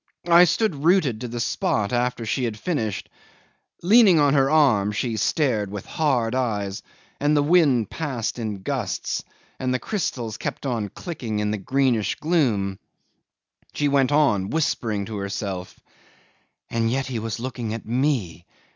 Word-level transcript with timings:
I 0.27 0.45
stood 0.45 0.83
rooted 0.83 1.21
to 1.21 1.27
the 1.27 1.39
spot 1.39 1.93
after 1.93 2.25
she 2.25 2.43
had 2.45 2.57
finished. 2.57 3.07
Leaning 3.83 4.19
on 4.19 4.33
her 4.33 4.49
arm, 4.49 4.91
she 4.93 5.15
stared 5.15 5.69
with 5.69 5.85
hard 5.85 6.33
eyes, 6.33 6.81
and 7.19 7.37
the 7.37 7.43
wind 7.43 7.91
passed 7.91 8.39
in 8.39 8.63
gusts, 8.63 9.23
the 9.59 9.77
crystals 9.77 10.37
kept 10.37 10.65
on 10.65 10.89
clicking 10.89 11.37
in 11.37 11.51
the 11.51 11.59
greenish 11.59 12.15
gloom. 12.15 12.79
She 13.73 13.87
went 13.89 14.11
on 14.11 14.49
whispering 14.49 15.05
to 15.05 15.17
herself: 15.17 15.79
"And 16.67 16.89
yet 16.89 17.05
he 17.05 17.19
was 17.19 17.39
looking 17.39 17.75
at 17.75 17.85
me! 17.85 18.47